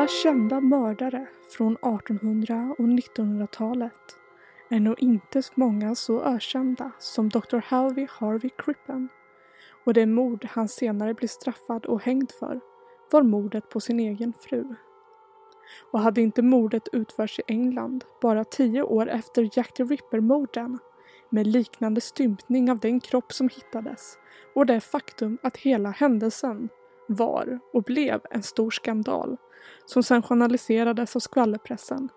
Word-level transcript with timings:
alla 0.00 0.08
kända 0.08 0.60
mördare 0.60 1.26
från 1.56 1.72
1800 1.72 2.74
och 2.78 2.84
1900-talet 2.84 4.16
är 4.70 4.80
nog 4.80 5.02
inte 5.02 5.42
många 5.54 5.94
så 5.94 6.22
ökända 6.22 6.90
som 6.98 7.28
Dr. 7.28 7.58
Halvey 7.64 8.06
Harvey 8.10 8.50
Crippen 8.58 9.08
och 9.84 9.94
det 9.94 10.06
mord 10.06 10.44
han 10.44 10.68
senare 10.68 11.14
blev 11.14 11.28
straffad 11.28 11.86
och 11.86 12.02
hängd 12.02 12.32
för 12.38 12.60
var 13.10 13.22
mordet 13.22 13.68
på 13.68 13.80
sin 13.80 14.00
egen 14.00 14.32
fru. 14.32 14.64
Och 15.92 16.00
hade 16.00 16.20
inte 16.20 16.42
mordet 16.42 16.88
utförts 16.92 17.38
i 17.38 17.42
England 17.46 18.04
bara 18.22 18.44
tio 18.44 18.82
år 18.82 19.08
efter 19.08 19.50
Jack 19.52 19.74
the 19.74 19.84
Ripper-morden 19.84 20.78
med 21.30 21.46
liknande 21.46 22.00
stympning 22.00 22.70
av 22.70 22.78
den 22.78 23.00
kropp 23.00 23.32
som 23.32 23.48
hittades 23.48 24.18
och 24.54 24.66
det 24.66 24.80
faktum 24.80 25.38
att 25.42 25.56
hela 25.56 25.90
händelsen 25.90 26.68
var 27.10 27.60
och 27.72 27.82
blev 27.82 28.20
en 28.30 28.42
stor 28.42 28.70
skandal 28.70 29.36
som 29.86 30.02
sen 30.02 30.22
journaliserades 30.22 31.16
av 31.16 31.20
skvallerpressen 31.20 32.08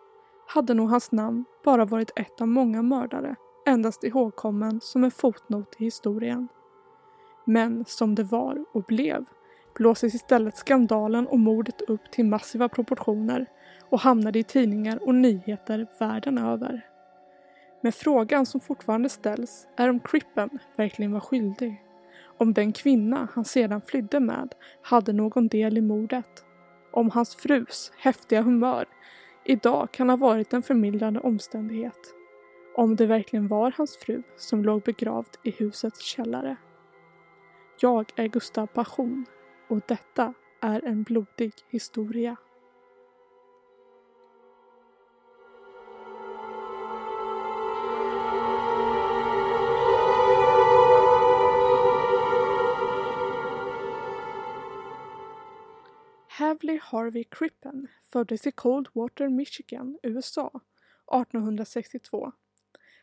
hade 0.47 0.73
nog 0.73 0.89
hans 0.89 1.11
namn 1.11 1.45
bara 1.63 1.85
varit 1.85 2.11
ett 2.16 2.41
av 2.41 2.47
många 2.47 2.81
mördare 2.81 3.35
endast 3.66 4.03
ihågkommen 4.03 4.79
som 4.81 5.03
en 5.03 5.11
fotnot 5.11 5.75
i 5.79 5.83
historien. 5.83 6.47
Men 7.45 7.85
som 7.88 8.16
det 8.16 8.23
var 8.23 8.66
och 8.73 8.83
blev 8.83 9.25
blåses 9.75 10.16
istället 10.16 10.57
skandalen 10.57 11.27
och 11.27 11.39
mordet 11.39 11.81
upp 11.81 12.11
till 12.11 12.25
massiva 12.25 12.69
proportioner 12.69 13.45
och 13.89 13.99
hamnade 13.99 14.39
i 14.39 14.44
tidningar 14.44 15.03
och 15.03 15.16
nyheter 15.16 15.88
världen 15.99 16.38
över. 16.38 16.85
Men 17.81 17.91
frågan 17.91 18.45
som 18.45 18.59
fortfarande 18.61 19.09
ställs 19.09 19.67
är 19.75 19.89
om 19.89 19.99
Crippen 19.99 20.49
verkligen 20.75 21.11
var 21.11 21.19
skyldig. 21.19 21.83
Om 22.38 22.54
den 22.54 22.73
kvinna 22.73 23.28
han 23.34 23.46
sedan 23.46 23.82
flydde 23.82 24.20
med 24.20 24.54
hade 24.82 25.14
någon 25.14 25.48
del 25.48 25.78
i 25.78 25.81
mordet. 25.81 26.45
Om 26.92 27.09
hans 27.09 27.36
frus 27.36 27.92
häftiga 27.98 28.42
humör 28.42 28.86
idag 29.45 29.92
kan 29.92 30.09
ha 30.09 30.17
varit 30.17 30.53
en 30.53 30.64
förmildrande 30.64 31.20
omständighet. 31.20 32.00
Om 32.75 32.95
det 32.95 33.06
verkligen 33.06 33.48
var 33.48 33.73
hans 33.78 33.98
fru 33.98 34.23
som 34.38 34.64
låg 34.64 34.81
begravd 34.81 35.38
i 35.44 35.52
husets 35.52 36.02
källare. 36.02 36.56
Jag 37.80 38.12
är 38.16 38.28
Gustav 38.28 38.68
Passion 38.68 39.25
och 39.68 39.80
detta 39.88 40.34
är 40.62 40.86
en 40.86 41.03
blodig 41.03 41.53
historia. 41.70 42.36
Havley 56.64 56.80
Harvey 56.83 57.23
Crippen 57.23 57.88
föddes 58.02 58.47
i 58.47 58.52
Coldwater, 58.52 59.30
Michigan, 59.30 60.00
USA 60.03 60.47
1862. 60.47 62.31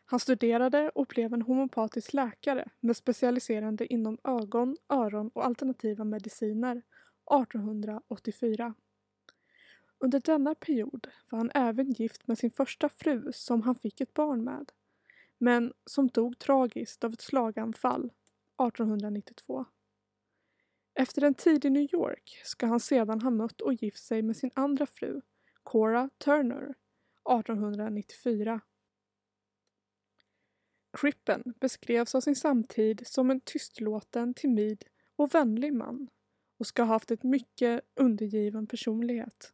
Han 0.05 0.19
studerade 0.19 0.89
och 0.89 1.05
blev 1.05 1.33
en 1.33 1.41
homopatisk 1.41 2.13
läkare 2.13 2.69
med 2.79 2.97
specialiserande 2.97 3.93
inom 3.93 4.17
ögon, 4.23 4.77
öron 4.89 5.29
och 5.33 5.45
alternativa 5.45 6.03
mediciner 6.03 6.81
1884. 7.41 8.73
Under 9.97 10.19
denna 10.19 10.55
period 10.55 11.07
var 11.29 11.37
han 11.37 11.51
även 11.53 11.91
gift 11.91 12.27
med 12.27 12.37
sin 12.37 12.51
första 12.51 12.89
fru 12.89 13.31
som 13.33 13.61
han 13.61 13.75
fick 13.75 14.01
ett 14.01 14.13
barn 14.13 14.43
med, 14.43 14.71
men 15.37 15.73
som 15.85 16.07
dog 16.07 16.39
tragiskt 16.39 17.03
av 17.03 17.13
ett 17.13 17.21
slaganfall 17.21 18.05
1892. 18.05 19.65
Efter 20.93 21.23
en 21.23 21.33
tid 21.33 21.65
i 21.65 21.69
New 21.69 21.93
York 21.93 22.41
ska 22.43 22.65
han 22.65 22.79
sedan 22.79 23.21
ha 23.21 23.29
mött 23.29 23.61
och 23.61 23.73
gift 23.73 24.03
sig 24.03 24.21
med 24.21 24.37
sin 24.37 24.51
andra 24.53 24.85
fru, 24.85 25.21
Cora 25.63 26.09
Turner, 26.17 26.75
1894. 27.29 28.61
Crippen 30.93 31.53
beskrevs 31.59 32.15
av 32.15 32.21
sin 32.21 32.35
samtid 32.35 33.01
som 33.07 33.31
en 33.31 33.39
tystlåten, 33.39 34.33
timid 34.33 34.85
och 35.15 35.35
vänlig 35.35 35.73
man 35.73 36.07
och 36.59 36.67
ska 36.67 36.83
ha 36.83 36.93
haft 36.93 37.11
ett 37.11 37.23
mycket 37.23 37.81
undergiven 37.95 38.67
personlighet. 38.67 39.53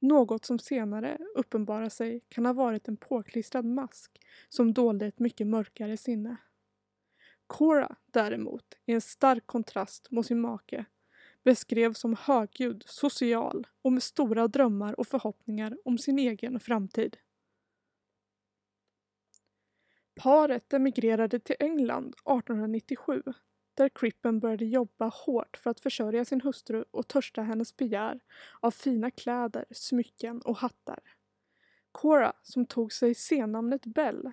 Något 0.00 0.44
som 0.44 0.58
senare 0.58 1.18
uppenbarar 1.34 1.88
sig 1.88 2.20
kan 2.28 2.46
ha 2.46 2.52
varit 2.52 2.88
en 2.88 2.96
påklistrad 2.96 3.64
mask 3.64 4.18
som 4.48 4.72
dolde 4.72 5.06
ett 5.06 5.18
mycket 5.18 5.46
mörkare 5.46 5.96
sinne. 5.96 6.36
Cora 7.52 7.96
däremot, 8.06 8.74
i 8.86 8.92
en 8.92 9.00
stark 9.00 9.46
kontrast 9.46 10.10
mot 10.10 10.26
sin 10.26 10.40
make, 10.40 10.84
beskrevs 11.44 11.98
som 11.98 12.16
högljudd, 12.20 12.84
social 12.86 13.66
och 13.82 13.92
med 13.92 14.02
stora 14.02 14.48
drömmar 14.48 15.00
och 15.00 15.06
förhoppningar 15.06 15.78
om 15.84 15.98
sin 15.98 16.18
egen 16.18 16.60
framtid. 16.60 17.16
Paret 20.14 20.72
emigrerade 20.72 21.38
till 21.38 21.56
England 21.58 22.08
1897 22.08 23.22
där 23.74 23.88
Crippen 23.88 24.40
började 24.40 24.64
jobba 24.64 25.08
hårt 25.08 25.56
för 25.56 25.70
att 25.70 25.80
försörja 25.80 26.24
sin 26.24 26.40
hustru 26.40 26.84
och 26.90 27.08
törsta 27.08 27.42
hennes 27.42 27.76
begär 27.76 28.20
av 28.60 28.70
fina 28.70 29.10
kläder, 29.10 29.64
smycken 29.70 30.42
och 30.42 30.56
hattar. 30.56 31.00
Cora, 31.92 32.32
som 32.42 32.66
tog 32.66 32.92
sig 32.92 33.14
sennamnet 33.14 33.86
Bell, 33.86 34.32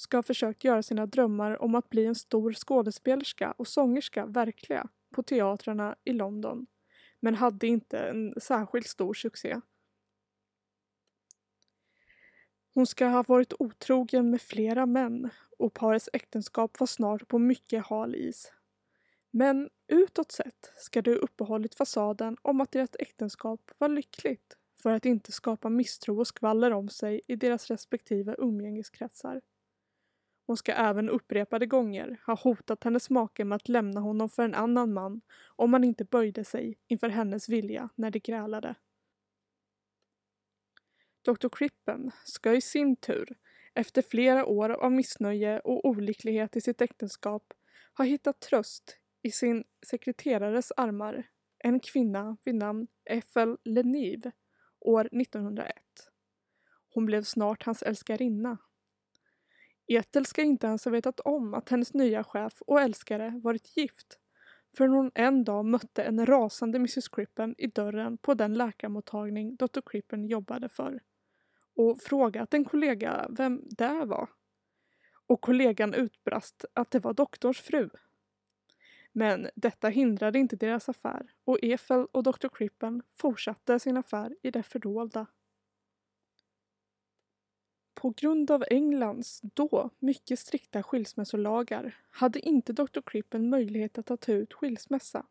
ska 0.00 0.16
ha 0.16 0.22
försökt 0.22 0.64
göra 0.64 0.82
sina 0.82 1.06
drömmar 1.06 1.62
om 1.62 1.74
att 1.74 1.90
bli 1.90 2.06
en 2.06 2.14
stor 2.14 2.52
skådespelerska 2.52 3.54
och 3.58 3.68
sångerska 3.68 4.26
verkliga 4.26 4.88
på 5.14 5.22
teatrarna 5.22 5.96
i 6.04 6.12
London, 6.12 6.66
men 7.20 7.34
hade 7.34 7.66
inte 7.66 7.98
en 7.98 8.34
särskilt 8.40 8.86
stor 8.86 9.14
succé. 9.14 9.60
Hon 12.74 12.86
ska 12.86 13.06
ha 13.06 13.22
varit 13.22 13.52
otrogen 13.58 14.30
med 14.30 14.42
flera 14.42 14.86
män 14.86 15.30
och 15.58 15.74
parets 15.74 16.08
äktenskap 16.12 16.80
var 16.80 16.86
snart 16.86 17.28
på 17.28 17.38
mycket 17.38 17.86
hal 17.86 18.14
is. 18.14 18.52
Men 19.30 19.70
utåt 19.88 20.32
sett 20.32 20.72
ska 20.76 21.02
det 21.02 21.10
ha 21.10 21.18
uppehållit 21.18 21.74
fasaden 21.74 22.36
om 22.42 22.60
att 22.60 22.72
deras 22.72 22.96
äktenskap 22.98 23.70
var 23.78 23.88
lyckligt 23.88 24.56
för 24.82 24.90
att 24.90 25.06
inte 25.06 25.32
skapa 25.32 25.68
misstro 25.68 26.18
och 26.18 26.26
skvaller 26.26 26.70
om 26.70 26.88
sig 26.88 27.20
i 27.26 27.36
deras 27.36 27.70
respektive 27.70 28.34
umgängeskretsar. 28.38 29.40
Hon 30.50 30.56
ska 30.56 30.72
även 30.72 31.08
upprepade 31.08 31.66
gånger 31.66 32.20
ha 32.26 32.34
hotat 32.34 32.84
hennes 32.84 33.10
make 33.10 33.44
med 33.44 33.56
att 33.56 33.68
lämna 33.68 34.00
honom 34.00 34.28
för 34.30 34.42
en 34.42 34.54
annan 34.54 34.92
man 34.92 35.20
om 35.56 35.72
han 35.72 35.84
inte 35.84 36.04
böjde 36.04 36.44
sig 36.44 36.78
inför 36.86 37.08
hennes 37.08 37.48
vilja 37.48 37.88
när 37.94 38.10
de 38.10 38.18
grälade. 38.18 38.74
Dr. 41.24 41.48
Crippen 41.52 42.10
ska 42.24 42.54
i 42.54 42.60
sin 42.60 42.96
tur, 42.96 43.36
efter 43.74 44.02
flera 44.02 44.46
år 44.46 44.70
av 44.70 44.92
missnöje 44.92 45.60
och 45.60 45.84
olycklighet 45.84 46.56
i 46.56 46.60
sitt 46.60 46.80
äktenskap, 46.80 47.54
ha 47.96 48.04
hittat 48.04 48.40
tröst 48.40 48.98
i 49.22 49.30
sin 49.30 49.64
sekreterares 49.86 50.72
armar, 50.76 51.28
en 51.58 51.80
kvinna 51.80 52.36
vid 52.44 52.54
namn 52.54 52.86
Ethel 53.04 53.56
Lenive, 53.64 54.32
år 54.80 55.08
1901. 55.12 55.74
Hon 56.94 57.06
blev 57.06 57.22
snart 57.22 57.62
hans 57.62 57.82
älskarinna 57.82 58.58
Ethel 59.92 60.26
ska 60.26 60.42
inte 60.42 60.66
ens 60.66 60.84
ha 60.84 60.92
vetat 60.92 61.20
om 61.20 61.54
att 61.54 61.68
hennes 61.68 61.94
nya 61.94 62.24
chef 62.24 62.62
och 62.66 62.80
älskare 62.80 63.40
varit 63.42 63.76
gift 63.76 64.18
förrän 64.76 64.92
hon 64.92 65.10
en 65.14 65.44
dag 65.44 65.64
mötte 65.64 66.02
en 66.02 66.26
rasande 66.26 66.76
Mrs 66.76 67.08
Crippen 67.08 67.54
i 67.58 67.66
dörren 67.66 68.18
på 68.18 68.34
den 68.34 68.54
läkarmottagning 68.54 69.56
Dr 69.56 69.80
Crippen 69.86 70.24
jobbade 70.24 70.68
för 70.68 71.00
och 71.76 71.98
frågat 72.00 72.54
en 72.54 72.64
kollega 72.64 73.26
vem 73.30 73.62
det 73.64 74.04
var. 74.04 74.28
Och 75.26 75.40
kollegan 75.40 75.94
utbrast 75.94 76.64
att 76.72 76.90
det 76.90 76.98
var 76.98 77.12
doktorns 77.12 77.60
fru. 77.60 77.90
Men 79.12 79.48
detta 79.54 79.88
hindrade 79.88 80.38
inte 80.38 80.56
deras 80.56 80.88
affär 80.88 81.30
och 81.44 81.58
Ethel 81.62 82.06
och 82.12 82.22
Dr 82.22 82.48
Crippen 82.48 83.02
fortsatte 83.18 83.78
sin 83.78 83.96
affär 83.96 84.36
i 84.42 84.50
det 84.50 84.62
fördolda. 84.62 85.26
På 88.00 88.10
grund 88.16 88.50
av 88.50 88.64
Englands 88.70 89.40
då 89.42 89.90
mycket 89.98 90.38
strikta 90.38 90.82
skilsmässolagar 90.82 91.96
hade 92.10 92.40
inte 92.40 92.72
Dr. 92.72 93.00
Crippen 93.06 93.50
möjlighet 93.50 93.98
att 93.98 94.20
ta 94.20 94.32
ut 94.32 94.54
skilsmässa. 94.54 95.26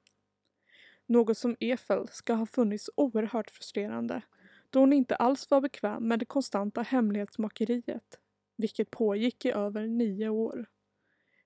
Något 1.05 1.37
som 1.37 1.55
Efel 1.59 2.07
ska 2.07 2.33
ha 2.33 2.45
funnits 2.45 2.89
oerhört 2.95 3.49
frustrerande 3.49 4.21
då 4.69 4.79
hon 4.79 4.93
inte 4.93 5.15
alls 5.15 5.51
var 5.51 5.61
bekväm 5.61 6.07
med 6.07 6.19
det 6.19 6.25
konstanta 6.25 6.81
hemlighetsmakeriet, 6.81 8.19
vilket 8.57 8.91
pågick 8.91 9.45
i 9.45 9.51
över 9.51 9.87
nio 9.87 10.29
år. 10.29 10.65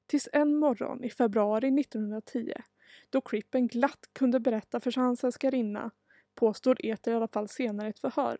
Tills 0.05 0.29
en 0.33 0.55
morgon 0.55 1.03
i 1.03 1.09
februari 1.09 1.79
1910, 1.81 2.53
då 3.09 3.21
Crippen 3.21 3.67
glatt 3.67 4.09
kunde 4.13 4.39
berätta 4.39 4.79
för 4.79 4.93
hans 4.95 5.23
älskarinna, 5.23 5.91
påstår 6.35 6.85
Eter 6.85 7.11
i 7.11 7.15
alla 7.15 7.27
fall 7.27 7.47
senare 7.47 7.87
i 7.87 7.89
ett 7.89 7.99
förhör, 7.99 8.37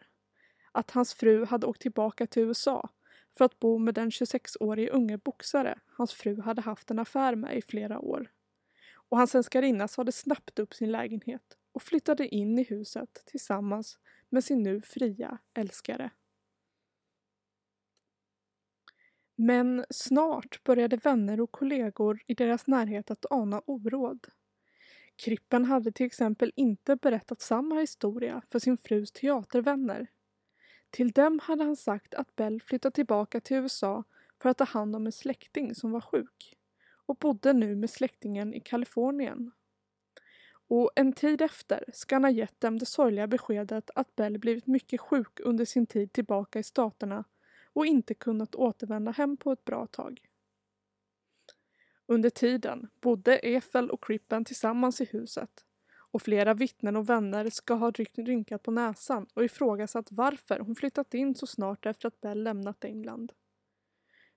att 0.74 0.92
hans 0.92 1.14
fru 1.14 1.46
hade 1.46 1.68
åkt 1.68 1.82
tillbaka 1.82 2.28
till 2.28 2.44
USA 2.44 2.90
för 3.38 3.46
att 3.46 3.60
bo 3.60 3.78
med 3.78 3.94
den 3.94 4.10
26-årige 4.10 4.90
unge 4.90 5.18
boxare 5.18 5.80
hans 5.88 6.14
fru 6.14 6.42
hade 6.42 6.62
haft 6.62 6.92
en 6.92 7.00
affär 7.00 7.36
med 7.36 7.58
i 7.58 7.62
flera 7.62 8.00
år. 8.00 8.32
Och 9.10 9.18
hans 9.18 9.36
älskarinna 9.36 9.88
sade 9.88 10.12
snabbt 10.12 10.60
upp 10.60 10.74
sin 10.74 10.92
lägenhet 10.92 11.58
och 11.72 11.82
flyttade 11.82 12.28
in 12.28 12.60
i 12.60 12.64
huset 12.64 13.24
tillsammans 13.26 14.00
med 14.30 14.44
sin 14.44 14.64
nu 14.64 14.82
fria 14.82 15.38
älskare. 15.54 16.12
Men 19.36 19.86
snart 19.90 20.64
började 20.64 20.98
vänner 20.98 21.42
och 21.42 21.52
kollegor 21.52 22.22
i 22.28 22.34
deras 22.34 22.68
närhet 22.68 23.12
att 23.12 23.26
ana 23.30 23.62
oråd. 23.66 24.28
Krippen 25.16 25.66
hade 25.66 25.92
till 25.92 26.06
exempel 26.06 26.52
inte 26.56 26.96
berättat 26.96 27.42
samma 27.42 27.80
historia 27.80 28.42
för 28.48 28.60
sin 28.60 28.78
frus 28.78 29.12
teatervänner. 29.12 30.08
Till 30.94 31.12
dem 31.12 31.40
hade 31.40 31.64
han 31.64 31.76
sagt 31.76 32.14
att 32.14 32.36
Bell 32.36 32.62
flyttat 32.62 32.94
tillbaka 32.94 33.40
till 33.40 33.58
USA 33.58 34.04
för 34.42 34.50
att 34.50 34.58
ta 34.58 34.64
hand 34.64 34.96
om 34.96 35.06
en 35.06 35.12
släkting 35.12 35.76
som 35.76 35.92
var 35.92 36.02
sjuk 36.02 36.58
och 37.06 37.16
bodde 37.16 37.54
nu 37.54 37.76
med 37.76 37.90
släktingen 37.90 38.54
i 38.54 38.60
Kalifornien. 38.60 39.52
Och 40.68 40.92
en 40.96 41.14
tid 41.14 41.42
efter 41.42 41.86
ska 41.94 42.16
han 42.16 42.24
ha 42.24 42.32
gett 42.32 42.60
dem 42.60 42.80
det 42.80 42.86
sorgliga 42.86 43.28
beskedet 43.28 43.90
att 43.96 44.16
Bell 44.16 44.38
blivit 44.40 44.68
mycket 44.68 45.02
sjuk 45.02 45.40
under 45.40 45.66
sin 45.66 45.86
tid 45.86 46.14
tillbaka 46.14 46.60
i 46.60 46.64
staterna 46.64 47.24
och 47.74 47.86
inte 47.86 48.14
kunnat 48.14 48.56
återvända 48.56 49.12
hem 49.12 49.38
på 49.38 49.52
ett 49.52 49.66
bra 49.66 49.88
tag. 49.88 50.22
Under 52.06 52.30
tiden 52.30 52.90
bodde 53.02 53.38
Efel 53.38 53.92
och 53.92 54.04
Crippen 54.04 54.46
tillsammans 54.46 55.02
i 55.02 55.06
huset 55.06 55.66
och 56.14 56.22
flera 56.22 56.54
vittnen 56.54 56.96
och 56.96 57.10
vänner 57.10 57.50
ska 57.50 57.74
ha 57.74 57.92
rynkat 57.92 58.64
på 58.64 58.72
näsan 58.72 59.28
och 59.34 59.44
ifrågasatt 59.44 60.08
varför 60.12 60.60
hon 60.60 60.76
flyttat 60.76 61.14
in 61.14 61.36
så 61.36 61.48
snart 61.48 61.86
efter 61.86 62.08
att 62.08 62.22
Bell 62.22 62.44
lämnat 62.44 62.84
England. 62.84 63.32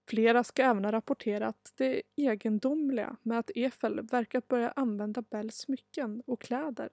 Flera 0.08 0.44
ska 0.44 0.62
även 0.62 0.84
ha 0.84 0.92
rapporterat 0.92 1.72
det 1.76 2.02
egendomliga 2.16 3.16
med 3.22 3.38
att 3.38 3.50
Efel 3.54 4.00
verkat 4.00 4.48
börja 4.48 4.70
använda 4.70 5.22
Bells 5.22 5.56
smycken 5.56 6.22
och 6.26 6.40
kläder. 6.40 6.88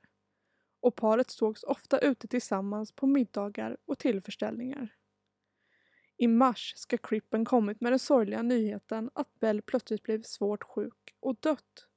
Och 0.79 0.95
paret 0.95 1.29
sågs 1.29 1.63
ofta 1.63 1.99
ute 1.99 2.27
tillsammans 2.27 2.91
på 2.91 3.07
middagar 3.07 3.77
och 3.85 3.99
tillförställningar. 3.99 4.95
I 6.17 6.27
mars 6.27 6.73
ska 6.75 6.97
Crippen 6.97 7.45
kommit 7.45 7.81
med 7.81 7.91
den 7.91 7.99
sorgliga 7.99 8.41
nyheten 8.41 9.09
att 9.13 9.39
Bell 9.39 9.61
plötsligt 9.61 10.03
blivit 10.03 10.27
svårt 10.27 10.63
sjuk 10.63 11.15
och 11.19 11.35
dött. 11.39 11.87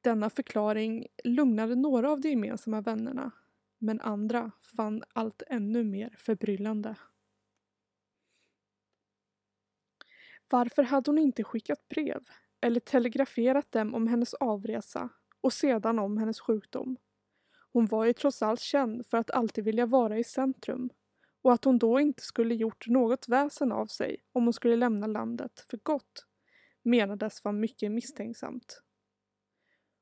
Denna 0.00 0.30
förklaring 0.30 1.06
lugnade 1.24 1.74
några 1.74 2.10
av 2.10 2.20
de 2.20 2.28
gemensamma 2.28 2.80
vännerna 2.80 3.30
men 3.78 4.00
andra 4.00 4.50
fann 4.76 5.02
allt 5.12 5.42
ännu 5.46 5.84
mer 5.84 6.14
förbryllande. 6.18 6.96
Varför 10.48 10.82
hade 10.82 11.10
hon 11.10 11.18
inte 11.18 11.44
skickat 11.44 11.88
brev 11.88 12.24
eller 12.60 12.80
telegraferat 12.80 13.72
dem 13.72 13.94
om 13.94 14.06
hennes 14.06 14.34
avresa 14.34 15.08
och 15.40 15.52
sedan 15.52 15.98
om 15.98 16.18
hennes 16.18 16.40
sjukdom? 16.40 16.96
Hon 17.72 17.86
var 17.86 18.04
ju 18.04 18.12
trots 18.12 18.42
allt 18.42 18.60
känd 18.60 19.06
för 19.06 19.18
att 19.18 19.30
alltid 19.30 19.64
vilja 19.64 19.86
vara 19.86 20.18
i 20.18 20.24
centrum 20.24 20.90
och 21.42 21.52
att 21.52 21.64
hon 21.64 21.78
då 21.78 22.00
inte 22.00 22.22
skulle 22.22 22.54
gjort 22.54 22.86
något 22.86 23.28
väsen 23.28 23.72
av 23.72 23.86
sig 23.86 24.16
om 24.32 24.44
hon 24.44 24.52
skulle 24.52 24.76
lämna 24.76 25.06
landet 25.06 25.60
för 25.70 25.76
gott 25.82 26.26
menades 26.82 27.44
vara 27.44 27.52
mycket 27.52 27.92
misstänksamt. 27.92 28.82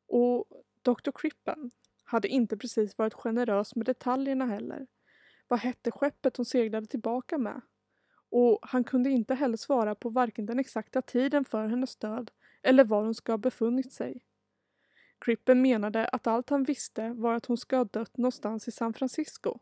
Och 0.06 0.46
Dr. 0.82 1.10
Crippen 1.14 1.70
hade 2.04 2.28
inte 2.28 2.56
precis 2.56 2.98
varit 2.98 3.14
generös 3.14 3.76
med 3.76 3.86
detaljerna 3.86 4.46
heller. 4.46 4.86
Vad 5.48 5.58
hette 5.58 5.90
skeppet 5.90 6.36
hon 6.36 6.46
seglade 6.46 6.86
tillbaka 6.86 7.38
med? 7.38 7.60
Och 8.30 8.58
han 8.62 8.84
kunde 8.84 9.10
inte 9.10 9.34
heller 9.34 9.56
svara 9.56 9.94
på 9.94 10.08
varken 10.08 10.46
den 10.46 10.58
exakta 10.58 11.02
tiden 11.02 11.44
för 11.44 11.66
hennes 11.66 11.96
död 11.96 12.30
eller 12.62 12.84
var 12.84 13.04
hon 13.04 13.14
ska 13.14 13.32
ha 13.32 13.38
befunnit 13.38 13.92
sig. 13.92 14.22
Crippen 15.18 15.62
menade 15.62 16.08
att 16.08 16.26
allt 16.26 16.50
han 16.50 16.64
visste 16.64 17.10
var 17.10 17.34
att 17.34 17.46
hon 17.46 17.56
ska 17.56 17.76
ha 17.76 17.84
dött 17.84 18.16
någonstans 18.16 18.68
i 18.68 18.70
San 18.70 18.94
Francisco 18.94 19.58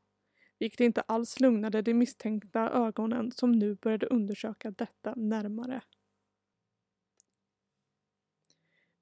vilket 0.58 0.80
inte 0.80 1.00
alls 1.00 1.40
lugnade 1.40 1.82
de 1.82 1.94
misstänkta 1.94 2.70
ögonen 2.70 3.32
som 3.32 3.52
nu 3.52 3.74
började 3.74 4.06
undersöka 4.06 4.70
detta 4.70 5.14
närmare. 5.14 5.80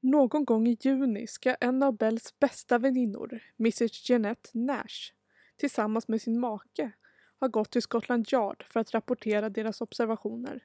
Någon 0.04 0.44
gång 0.44 0.69
i 0.69 0.76
juni 0.81 1.26
ska 1.26 1.54
en 1.54 1.82
av 1.82 1.96
Bells 1.96 2.38
bästa 2.38 2.78
väninnor, 2.78 3.43
Mrs 3.58 4.10
Jeanette 4.10 4.50
Nash, 4.54 5.12
tillsammans 5.56 6.08
med 6.08 6.22
sin 6.22 6.40
make 6.40 6.93
ha 7.40 7.49
gått 7.49 7.70
till 7.70 7.82
Scotland 7.82 8.26
Yard 8.32 8.64
för 8.69 8.81
att 8.81 8.94
rapportera 8.94 9.50
deras 9.50 9.81
observationer. 9.81 10.64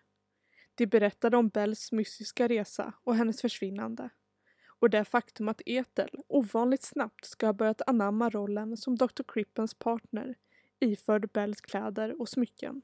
De 0.75 0.86
berättade 0.86 1.38
om 1.38 1.50
Bells 1.50 1.92
mystiska 1.92 2.48
resa 2.48 2.94
och 3.04 3.16
hennes 3.16 3.42
försvinnande 3.42 4.10
och 4.80 4.89
det 4.89 5.06
faktum 5.06 5.48
att 5.48 5.62
Ethel 5.66 6.10
ovanligt 6.28 6.83
snabbt 6.83 7.25
ska 7.25 7.45
ha 7.45 7.54
börjat 7.54 7.81
anamma 7.88 8.30
rollen 8.30 8.78
som 8.78 8.95
Dr. 8.95 9.24
Crippens 9.28 9.74
partner 9.74 10.36
iförd 10.80 11.31
Bells 11.31 11.62
kläder 11.62 12.22
och 12.22 12.30
smycken. 12.30 12.81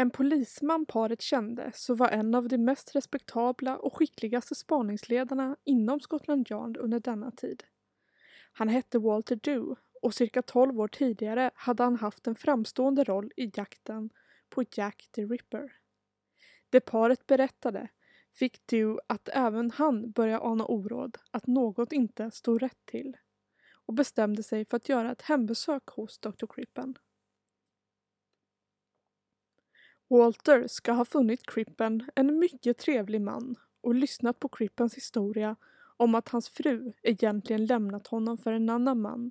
En 0.00 0.10
polisman 0.10 0.86
paret 0.86 1.22
kände 1.22 1.70
så 1.74 1.94
var 1.94 2.08
en 2.08 2.34
av 2.34 2.48
de 2.48 2.58
mest 2.58 2.94
respektabla 2.94 3.76
och 3.76 3.96
skickligaste 3.96 4.54
spaningsledarna 4.54 5.56
inom 5.64 6.00
Scotland 6.00 6.50
Yard 6.50 6.76
under 6.76 7.00
denna 7.00 7.30
tid. 7.30 7.64
Han 8.52 8.68
hette 8.68 8.98
Walter 8.98 9.36
Dew 9.36 9.80
och 10.02 10.14
cirka 10.14 10.42
12 10.42 10.80
år 10.80 10.88
tidigare 10.88 11.50
hade 11.54 11.82
han 11.82 11.96
haft 11.96 12.26
en 12.26 12.34
framstående 12.34 13.04
roll 13.04 13.32
i 13.36 13.50
jakten 13.54 14.10
på 14.48 14.64
Jack 14.72 15.08
the 15.12 15.24
Ripper. 15.24 15.72
Det 16.70 16.80
paret 16.80 17.26
berättade 17.26 17.88
fick 18.32 18.66
Dew 18.66 19.00
att 19.06 19.28
även 19.32 19.70
han 19.70 20.10
börja 20.10 20.40
ana 20.40 20.66
oråd 20.66 21.18
att 21.30 21.46
något 21.46 21.92
inte 21.92 22.30
stod 22.30 22.62
rätt 22.62 22.84
till 22.84 23.16
och 23.86 23.94
bestämde 23.94 24.42
sig 24.42 24.64
för 24.64 24.76
att 24.76 24.88
göra 24.88 25.12
ett 25.12 25.22
hembesök 25.22 25.86
hos 25.86 26.18
Dr. 26.18 26.46
Crippen. 26.46 26.98
Walter 30.10 30.66
ska 30.66 30.92
ha 30.92 31.04
funnit 31.04 31.46
Crippen 31.46 32.10
en 32.14 32.38
mycket 32.38 32.78
trevlig 32.78 33.20
man 33.20 33.56
och 33.80 33.94
lyssnat 33.94 34.38
på 34.38 34.48
Crippens 34.48 34.94
historia 34.94 35.56
om 35.96 36.14
att 36.14 36.28
hans 36.28 36.48
fru 36.48 36.92
egentligen 37.02 37.66
lämnat 37.66 38.06
honom 38.06 38.38
för 38.38 38.52
en 38.52 38.70
annan 38.70 39.00
man 39.00 39.30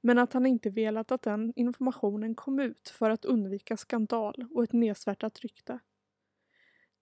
men 0.00 0.18
att 0.18 0.32
han 0.32 0.46
inte 0.46 0.70
velat 0.70 1.12
att 1.12 1.22
den 1.22 1.52
informationen 1.56 2.34
kom 2.34 2.58
ut 2.58 2.88
för 2.88 3.10
att 3.10 3.24
undvika 3.24 3.76
skandal 3.76 4.46
och 4.50 4.64
ett 4.64 4.72
nedsvärtat 4.72 5.40
rykte. 5.40 5.78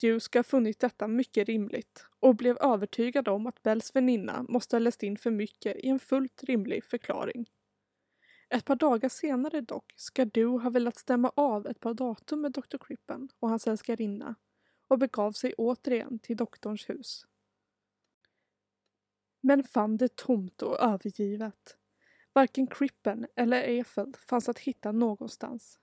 Dew 0.01 0.21
ska 0.21 0.39
ha 0.39 0.45
funnit 0.45 0.81
detta 0.81 1.09
mycket 1.09 1.49
rimligt 1.49 2.07
och 2.21 2.37
blev 2.37 2.59
övertygad 2.61 3.29
om 3.29 3.47
att 3.47 3.63
Bells 3.63 3.97
väninna 3.97 4.47
måste 4.49 4.77
ha 4.77 4.81
läst 4.81 5.03
in 5.03 5.17
för 5.17 5.31
mycket 5.31 5.77
i 5.77 5.89
en 5.89 5.99
fullt 5.99 6.45
rimlig 6.45 6.85
förklaring. 6.85 7.47
Ett 8.49 8.65
par 8.65 8.77
dagar 8.77 9.09
senare 9.09 9.61
dock 9.61 9.93
ska 9.97 10.25
Dew 10.25 10.63
ha 10.63 10.71
velat 10.71 10.97
stämma 10.97 11.33
av 11.35 11.67
ett 11.67 11.81
par 11.81 11.95
datum 11.95 12.41
med 12.41 12.53
Dr. 12.53 12.79
Crippen 12.81 13.29
och 13.39 13.49
hans 13.49 13.67
älskarinna 13.67 14.35
och 14.89 14.99
begav 14.99 15.33
sig 15.33 15.55
återigen 15.59 16.19
till 16.19 16.37
doktorns 16.37 16.89
hus. 16.89 17.27
Men 19.41 19.65
fann 19.65 19.97
det 19.97 20.17
tomt 20.17 20.63
och 20.63 20.81
övergivet. 20.81 21.77
Varken 22.33 22.67
Crippen 22.67 23.27
eller 23.37 23.63
Efeld 23.63 24.17
fanns 24.17 24.49
att 24.49 24.59
hitta 24.59 24.93
någonstans. 24.93 25.79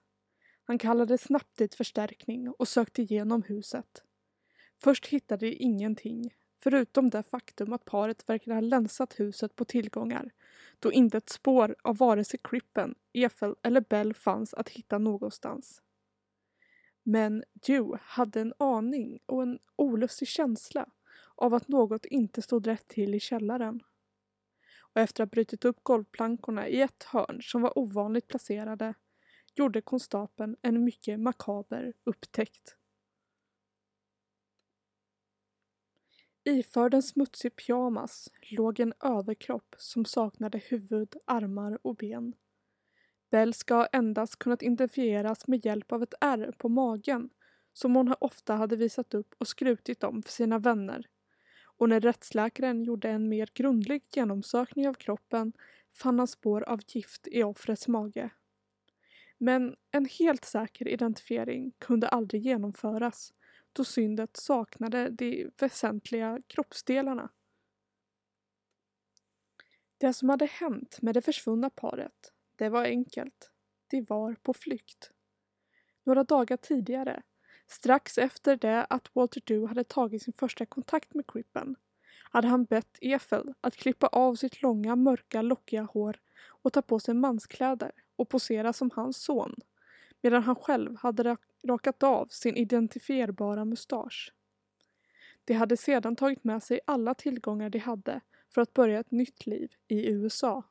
Han 0.63 0.77
kallade 0.77 1.17
snabbt 1.17 1.57
dit 1.57 1.75
förstärkning 1.75 2.49
och 2.49 2.67
sökte 2.67 3.01
igenom 3.01 3.43
huset. 3.43 4.03
Först 4.83 5.05
hittade 5.05 5.45
de 5.45 5.55
ingenting, 5.55 6.35
förutom 6.59 7.09
det 7.09 7.23
faktum 7.23 7.73
att 7.73 7.85
paret 7.85 8.29
verkade 8.29 8.55
ha 8.55 8.61
länsat 8.61 9.19
huset 9.19 9.55
på 9.55 9.65
tillgångar, 9.65 10.31
då 10.83 10.91
inte 10.91 11.17
ett 11.17 11.29
spår 11.29 11.75
av 11.83 11.97
vare 11.97 12.23
sig 12.23 12.39
Crippen, 12.43 12.95
Efel 13.13 13.55
eller 13.63 13.81
Bell 13.81 14.13
fanns 14.13 14.53
att 14.53 14.69
hitta 14.69 14.97
någonstans. 14.97 15.81
Men 17.03 17.43
Dew 17.53 17.99
hade 18.01 18.41
en 18.41 18.53
aning 18.57 19.19
och 19.25 19.43
en 19.43 19.59
olustig 19.75 20.27
känsla 20.27 20.89
av 21.35 21.53
att 21.53 21.67
något 21.67 22.05
inte 22.05 22.41
stod 22.41 22.67
rätt 22.67 22.87
till 22.87 23.15
i 23.15 23.19
källaren. 23.19 23.83
Och 24.93 25.01
efter 25.01 25.23
att 25.23 25.29
ha 25.29 25.31
brutit 25.31 25.65
upp 25.65 25.83
golvplankorna 25.83 26.67
i 26.67 26.81
ett 26.81 27.03
hörn 27.03 27.41
som 27.41 27.61
var 27.61 27.79
ovanligt 27.79 28.27
placerade 28.27 28.93
gjorde 29.55 29.81
konstapeln 29.81 30.55
en 30.61 30.83
mycket 30.83 31.19
makaber 31.19 31.93
upptäckt. 32.03 32.77
Iförd 36.45 36.93
en 36.93 37.03
smutsig 37.03 37.55
pyjamas 37.55 38.29
låg 38.41 38.79
en 38.79 38.93
överkropp 39.03 39.75
som 39.77 40.05
saknade 40.05 40.57
huvud, 40.57 41.15
armar 41.25 41.79
och 41.81 41.95
ben. 41.95 42.33
Bell 43.31 43.53
ska 43.53 43.85
endast 43.85 44.39
kunnat 44.39 44.63
identifieras 44.63 45.47
med 45.47 45.65
hjälp 45.65 45.91
av 45.91 46.03
ett 46.03 46.13
ärr 46.21 46.51
på 46.57 46.69
magen 46.69 47.29
som 47.73 47.95
hon 47.95 48.15
ofta 48.19 48.55
hade 48.55 48.75
visat 48.75 49.13
upp 49.13 49.35
och 49.37 49.47
skrutit 49.47 50.03
om 50.03 50.23
för 50.23 50.31
sina 50.31 50.59
vänner. 50.59 51.07
Och 51.77 51.89
när 51.89 51.99
rättsläkaren 51.99 52.83
gjorde 52.83 53.09
en 53.09 53.29
mer 53.29 53.49
grundlig 53.53 54.03
genomsökning 54.15 54.87
av 54.87 54.93
kroppen 54.93 55.53
fann 55.93 56.19
han 56.19 56.27
spår 56.27 56.63
av 56.63 56.79
gift 56.87 57.27
i 57.27 57.43
offrets 57.43 57.87
mage. 57.87 58.29
Men 59.37 59.75
en 59.91 60.05
helt 60.05 60.45
säker 60.45 60.87
identifiering 60.87 61.71
kunde 61.79 62.07
aldrig 62.07 62.41
genomföras 62.41 63.33
då 63.73 63.83
syndet 63.83 64.37
saknade 64.37 65.09
de 65.09 65.51
väsentliga 65.57 66.41
kroppsdelarna. 66.47 67.29
Det 69.97 70.13
som 70.13 70.29
hade 70.29 70.45
hänt 70.45 71.01
med 71.01 71.13
det 71.13 71.21
försvunna 71.21 71.69
paret, 71.69 72.33
det 72.55 72.69
var 72.69 72.83
enkelt. 72.83 73.51
De 73.87 74.01
var 74.01 74.35
på 74.35 74.53
flykt. 74.53 75.11
Några 76.03 76.23
dagar 76.23 76.57
tidigare, 76.57 77.23
strax 77.67 78.17
efter 78.17 78.57
det 78.57 78.85
att 78.85 79.15
Walter 79.15 79.41
Dew 79.45 79.67
hade 79.67 79.83
tagit 79.83 80.23
sin 80.23 80.33
första 80.33 80.65
kontakt 80.65 81.13
med 81.13 81.27
Crippen, 81.27 81.75
hade 82.31 82.47
han 82.47 82.65
bett 82.65 82.97
Efel 83.01 83.53
att 83.61 83.75
klippa 83.75 84.07
av 84.07 84.35
sitt 84.35 84.61
långa 84.61 84.95
mörka 84.95 85.41
lockiga 85.41 85.83
hår 85.83 86.19
och 86.47 86.73
ta 86.73 86.81
på 86.81 86.99
sig 86.99 87.13
manskläder 87.13 87.91
och 88.15 88.29
posera 88.29 88.73
som 88.73 88.91
hans 88.95 89.23
son 89.23 89.55
medan 90.23 90.43
han 90.43 90.55
själv 90.55 90.95
hade 90.97 91.37
rakat 91.67 92.03
av 92.03 92.27
sin 92.27 92.55
identifierbara 92.55 93.65
mustasch. 93.65 94.33
De 95.45 95.53
hade 95.53 95.77
sedan 95.77 96.15
tagit 96.15 96.43
med 96.43 96.63
sig 96.63 96.79
alla 96.87 97.13
tillgångar 97.13 97.69
de 97.69 97.79
hade 97.79 98.21
för 98.49 98.61
att 98.61 98.73
börja 98.73 98.99
ett 98.99 99.11
nytt 99.11 99.45
liv 99.45 99.71
i 99.87 100.11
USA. 100.11 100.63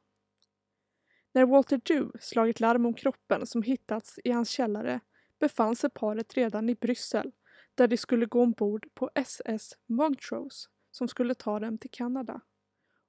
När 1.32 1.46
Walter 1.46 1.80
Dew 1.84 2.18
slagit 2.20 2.60
larm 2.60 2.86
om 2.86 2.94
kroppen 2.94 3.46
som 3.46 3.62
hittats 3.62 4.18
i 4.24 4.30
hans 4.30 4.50
källare 4.50 5.00
befann 5.38 5.76
sig 5.76 5.90
paret 5.90 6.34
redan 6.34 6.68
i 6.68 6.74
Bryssel 6.74 7.32
där 7.74 7.88
de 7.88 7.96
skulle 7.96 8.26
gå 8.26 8.42
ombord 8.42 8.88
på 8.94 9.10
SS 9.14 9.72
Montrose 9.86 10.68
som 10.90 11.08
skulle 11.08 11.34
ta 11.34 11.60
dem 11.60 11.78
till 11.78 11.90
Kanada 11.90 12.40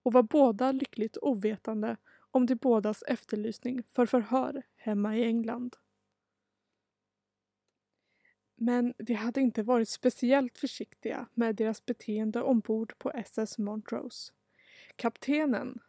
och 0.04 0.14
var 0.14 0.24
båda 0.24 0.72
lyckligt 0.72 1.18
ovetande 1.18 1.98
om 2.32 2.46
de 2.46 2.56
bådas 2.56 3.04
efterlysning 3.08 3.84
för 3.92 4.06
förhör 4.06 4.64
hemma 4.76 5.18
i 5.18 5.24
England. 5.24 5.76
Men 8.66 8.94
de 8.98 9.14
hade 9.14 9.42
inte 9.42 9.64
varit 9.64 9.90
speciellt 9.90 10.58
försiktiga 10.58 11.28
med 11.34 11.56
deras 11.56 11.86
beteende 11.86 12.42
ombord 12.42 12.98
på 12.98 13.12
SS 13.12 13.58
Montrose. 13.58 14.34
Kaptenen, 14.96 15.80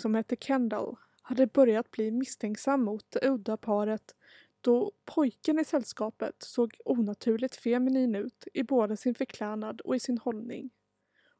som 0.00 0.14
hette 0.14 0.36
Kendall, 0.36 0.96
hade 1.22 1.46
börjat 1.46 1.90
bli 1.90 2.10
misstänksam 2.10 2.82
mot 2.82 3.10
det 3.10 3.28
udda 3.28 3.56
paret 3.56 4.14
då 4.60 4.92
pojken 5.04 5.58
i 5.58 5.64
sällskapet 5.64 6.42
såg 6.42 6.76
onaturligt 6.84 7.56
feminin 7.56 8.14
ut 8.14 8.48
i 8.54 8.62
både 8.62 8.96
sin 8.96 9.14
förklädnad 9.14 9.80
och 9.80 9.96
i 9.96 10.00
sin 10.00 10.18
hållning. 10.18 10.70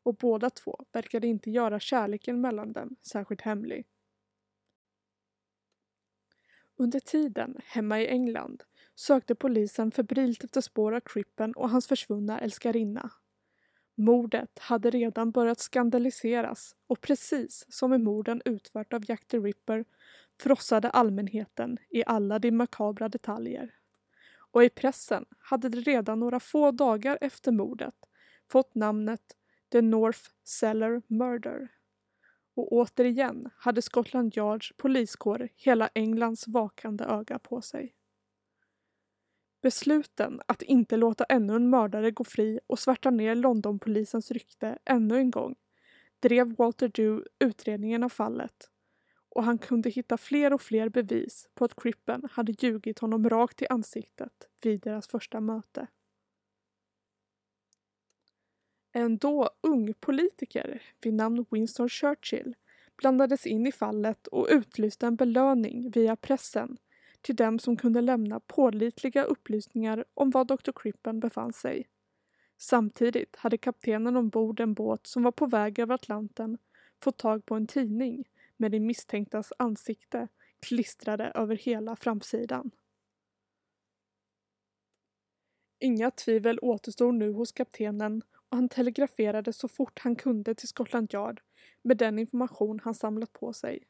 Och 0.03 0.15
båda 0.15 0.51
två 0.51 0.85
verkade 0.93 1.27
inte 1.27 1.51
göra 1.51 1.81
kärleken 1.81 2.41
mellan 2.41 2.73
dem 2.73 2.97
särskilt 3.03 3.41
hemlig. 3.41 3.87
Under 6.77 7.01
tiden, 7.01 7.61
hemma 7.65 8.01
i 8.01 8.09
England, 8.09 8.65
sökte 8.95 9.35
polisen 9.35 9.91
febrilt 9.91 10.45
efter 10.45 10.61
spår 10.61 10.93
av 10.93 11.01
Crippen 11.01 11.53
och 11.53 11.71
hans 11.71 11.87
försvunna 11.87 12.41
älskarinna. 12.41 13.11
Mordet 13.95 14.59
hade 14.59 14.91
redan 14.91 15.31
börjat 15.31 15.61
skandaliseras 15.61 16.77
och 16.87 17.01
precis 17.01 17.67
som 17.69 17.95
i 17.95 17.99
morden 17.99 18.43
utfört 18.45 18.93
av 18.93 19.05
Jack 19.09 19.27
the 19.27 19.39
Ripper 19.39 19.85
frossade 20.41 20.91
allmänheten 20.91 21.79
i 21.91 22.05
alla 22.07 22.39
de 22.39 22.51
makabra 22.51 23.09
detaljer. 23.09 23.75
Och 24.51 24.65
i 24.65 24.69
pressen 24.69 25.25
hade 25.39 25.69
det 25.69 25.81
redan 25.81 26.21
några 26.21 26.41
få 26.41 26.71
dagar 26.71 27.19
efter 27.21 27.53
mordet 27.53 27.95
fått 28.51 28.75
namnet 28.75 29.37
The 29.73 29.81
North 29.83 30.21
Cellar 30.45 31.03
Murder. 31.07 31.69
Och 32.55 32.73
återigen 32.73 33.51
hade 33.57 33.83
Scotland 33.83 34.37
Yards 34.37 34.73
poliskår 34.77 35.49
hela 35.57 35.89
Englands 35.95 36.49
vakande 36.49 37.05
öga 37.05 37.39
på 37.39 37.61
sig. 37.61 37.95
Besluten 39.65 40.41
att 40.47 40.63
inte 40.63 40.97
låta 40.97 41.25
ännu 41.25 41.57
en 41.57 41.71
mördare 41.71 42.11
gå 42.11 42.25
fri 42.25 42.61
och 42.67 42.79
svärta 42.79 43.11
ner 43.11 43.35
Londonpolisens 43.35 44.31
rykte 44.31 44.79
ännu 44.85 45.19
en 45.19 45.31
gång 45.31 45.55
drev 46.21 46.57
Walter 46.57 46.89
Dew 46.89 47.29
utredningen 47.39 48.03
av 48.03 48.09
fallet 48.09 48.71
och 49.29 49.45
han 49.45 49.59
kunde 49.59 49.91
hitta 49.91 50.17
fler 50.17 50.53
och 50.53 50.63
fler 50.63 50.89
bevis 50.89 51.49
på 51.55 51.65
att 51.65 51.83
Crippen 51.83 52.29
hade 52.33 52.53
ljugit 52.53 52.99
honom 52.99 53.29
rakt 53.29 53.63
i 53.63 53.67
ansiktet 53.67 54.49
vid 54.63 54.81
deras 54.81 55.09
första 55.09 55.41
möte. 55.41 55.87
En 58.93 59.19
då 59.19 59.51
ung 59.61 59.95
politiker 59.95 60.83
vid 61.01 61.15
namn 61.15 61.45
Winston 61.51 61.89
Churchill 61.89 62.55
blandades 62.97 63.47
in 63.47 63.67
i 63.67 63.73
fallet 63.73 64.27
och 64.27 64.47
utlyste 64.51 65.07
en 65.07 65.17
belöning 65.17 65.91
via 65.91 66.17
pressen 66.17 66.79
till 67.25 67.37
dem 67.37 67.59
som 67.59 67.77
kunde 67.77 68.01
lämna 68.01 68.41
pålitliga 68.41 69.25
upplysningar 69.25 70.05
om 70.15 70.31
var 70.31 70.45
Dr. 70.45 70.73
Crippen 70.75 71.21
befann 71.21 71.53
sig. 71.53 71.89
Samtidigt 72.59 73.37
hade 73.37 73.59
kaptenen 73.59 74.17
ombord 74.17 74.61
en 74.61 74.75
båt 74.75 75.07
som 75.07 75.23
var 75.23 75.33
på 75.33 75.47
väg 75.47 75.79
över 75.79 75.95
Atlanten 75.95 76.59
fått 77.03 77.19
tag 77.19 77.47
på 77.47 77.55
en 77.55 77.67
tidning 77.67 78.25
med 78.57 78.71
de 78.73 78.81
misstänktas 78.81 79.53
ansikte 79.59 80.29
klistrade 80.61 81.25
över 81.25 81.57
hela 81.57 81.97
framsidan. 81.97 82.71
Inga 85.79 86.11
tvivel 86.11 86.59
återstod 86.63 87.15
nu 87.15 87.33
hos 87.33 87.53
kaptenen 87.53 88.23
och 88.49 88.57
han 88.57 88.69
telegraferade 88.69 89.53
så 89.53 89.69
fort 89.69 89.99
han 89.99 90.17
kunde 90.17 90.55
till 90.55 90.69
Scotland 90.69 91.15
Yard 91.15 91.41
med 91.83 91.97
den 91.97 92.19
information 92.19 92.81
han 92.85 92.95
samlat 92.95 93.33
på 93.33 93.53
sig. 93.53 93.85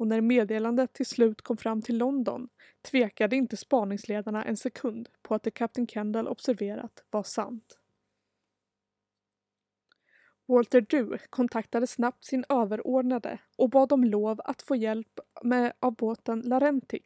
Och 0.00 0.06
när 0.06 0.20
meddelandet 0.20 0.92
till 0.92 1.06
slut 1.06 1.42
kom 1.42 1.56
fram 1.56 1.82
till 1.82 1.98
London 1.98 2.48
tvekade 2.82 3.36
inte 3.36 3.56
spaningsledarna 3.56 4.44
en 4.44 4.56
sekund 4.56 5.08
på 5.22 5.34
att 5.34 5.42
det 5.42 5.50
Kapten 5.50 5.86
Kendall 5.86 6.28
observerat 6.28 7.04
var 7.10 7.22
sant. 7.22 7.78
Walter 10.46 10.80
Dew 10.80 11.18
kontaktade 11.30 11.86
snabbt 11.86 12.24
sin 12.24 12.44
överordnade 12.48 13.38
och 13.56 13.70
bad 13.70 13.92
om 13.92 14.04
lov 14.04 14.40
att 14.44 14.62
få 14.62 14.76
hjälp 14.76 15.20
med 15.42 15.72
av 15.80 15.94
båten 15.94 16.40
Larentic 16.40 17.04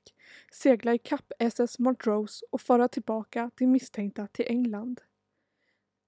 segla 0.53 0.95
i 0.95 0.99
kapp 0.99 1.33
SS 1.39 1.79
Montrose 1.79 2.47
och 2.51 2.61
föra 2.61 2.89
tillbaka 2.89 3.51
de 3.55 3.67
misstänkta 3.67 4.27
till 4.27 4.47
England. 4.49 5.01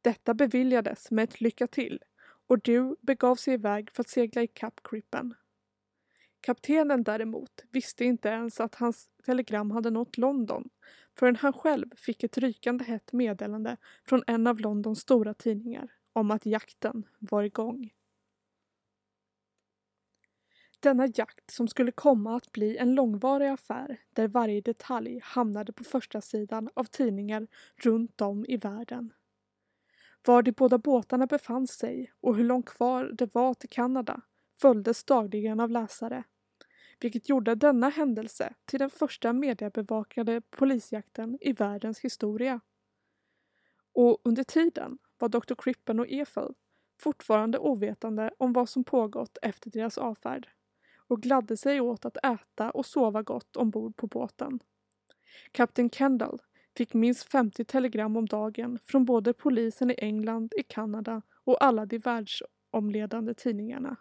Detta 0.03 0.35
beviljades 0.35 1.11
med 1.11 1.25
ett 1.25 1.41
lycka 1.41 1.67
till 1.67 2.03
och 2.47 2.59
Dew 2.59 2.97
begav 3.01 3.37
sig 3.37 3.55
iväg 3.55 3.91
för 3.91 4.01
att 4.01 4.09
segla 4.09 4.43
i 4.43 4.47
kapp 4.47 4.81
Crippen. 4.85 5.35
Kaptenen 6.41 7.03
däremot 7.03 7.65
visste 7.71 8.05
inte 8.05 8.29
ens 8.29 8.61
att 8.61 8.75
hans 8.75 9.09
telegram 9.25 9.71
hade 9.71 9.91
nått 9.91 10.19
London 10.19 10.69
förrän 11.19 11.37
han 11.37 11.53
själv 11.53 11.87
fick 11.97 12.23
ett 12.23 12.39
rykande 12.39 12.85
hett 12.85 13.13
meddelande 13.13 13.77
från 14.05 14.23
en 14.27 14.47
av 14.47 14.61
Londons 14.61 15.01
stora 15.01 15.35
tidningar 15.35 15.89
om 16.13 16.31
att 16.31 16.47
jakten 16.47 17.07
var 17.19 17.43
igång. 17.43 17.93
Denna 20.81 21.09
jakt 21.15 21.51
som 21.51 21.69
skulle 21.69 21.93
komma 21.93 22.37
att 22.37 22.53
bli 22.53 22.77
en 22.77 22.95
långvarig 22.95 23.49
affär 23.49 24.01
där 24.13 24.29
varje 24.29 24.61
detalj 24.61 25.21
hamnade 25.23 25.73
på 25.73 25.85
första 25.85 26.21
sidan 26.21 26.69
av 26.75 26.85
tidningar 26.85 27.47
runt 27.77 28.21
om 28.21 28.47
i 28.49 28.57
världen. 28.57 29.13
Var 30.27 30.43
de 30.43 30.53
båda 30.53 30.79
båtarna 30.79 31.27
befann 31.27 31.67
sig 31.67 32.13
och 32.21 32.37
hur 32.37 32.45
långt 32.45 32.67
kvar 32.67 33.11
det 33.13 33.35
var 33.35 33.55
till 33.55 33.69
Kanada 33.69 34.21
följdes 34.61 35.05
dagligen 35.05 35.61
av 35.61 35.71
läsare. 35.71 36.25
Vilket 37.01 37.29
gjorde 37.29 37.55
denna 37.55 37.89
händelse 37.89 38.55
till 38.65 38.79
den 38.79 38.91
första 38.91 39.33
mediebevakade 39.33 40.41
polisjakten 40.41 41.39
i 41.41 41.53
världens 41.53 42.01
historia. 42.01 42.61
Och 43.93 44.21
under 44.25 44.45
tiden 44.45 44.99
var 45.19 45.29
Dr. 45.29 45.55
Crippen 45.59 46.01
och 46.01 46.09
Efel 46.09 46.55
fortfarande 47.01 47.59
ovetande 47.59 48.31
om 48.39 48.53
vad 48.53 48.69
som 48.69 48.85
pågått 48.85 49.39
efter 49.43 49.71
deras 49.71 49.99
avfärd 49.99 50.49
och 51.09 51.23
gladde 51.23 51.57
sig 51.57 51.81
åt 51.81 52.05
att 52.05 52.17
äta 52.25 52.71
och 52.71 52.87
sova 52.87 53.23
gott 53.23 53.57
ombord 53.57 53.97
på 53.97 54.07
båten. 54.07 54.59
Kapten 55.53 55.91
Kendall 55.91 56.43
fick 56.77 56.95
minst 56.95 57.33
50 57.33 57.65
telegram 57.65 58.17
om 58.17 58.27
dagen 58.27 58.79
från 58.85 59.05
både 59.05 59.33
polisen 59.33 59.91
i 59.91 59.95
England, 59.99 60.55
i 60.57 60.63
Kanada 60.63 61.23
och 61.45 61.65
alla 61.65 61.87
de 61.87 61.99
världsomledande 61.99 63.35
tidningarna. 63.35 63.97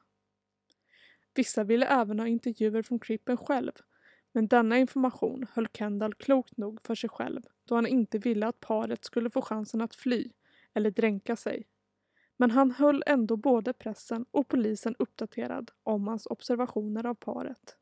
Vissa 1.35 1.63
ville 1.63 1.85
även 1.85 2.19
ha 2.19 2.27
intervjuer 2.27 2.81
från 2.81 2.99
Crippen 2.99 3.37
själv 3.37 3.71
men 4.35 4.47
denna 4.47 4.77
information 4.77 5.45
höll 5.53 5.67
Kendall 5.67 6.13
klokt 6.13 6.57
nog 6.57 6.81
för 6.83 6.95
sig 6.95 7.09
själv 7.09 7.41
då 7.65 7.75
han 7.75 7.87
inte 7.87 8.17
ville 8.17 8.47
att 8.47 8.59
paret 8.59 9.05
skulle 9.05 9.29
få 9.29 9.41
chansen 9.41 9.81
att 9.81 9.95
fly 9.95 10.31
eller 10.73 10.91
dränka 10.91 11.35
sig. 11.35 11.67
Men 12.37 12.51
han 12.51 12.71
höll 12.71 13.03
ändå 13.05 13.37
både 13.37 13.73
pressen 13.73 14.25
och 14.31 14.47
polisen 14.47 14.95
uppdaterad 14.99 15.71
om 15.83 16.07
hans 16.07 16.25
observationer 16.25 17.05
av 17.05 17.13
paret. 17.13 17.77